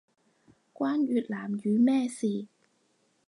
[0.73, 2.47] 關越南語咩事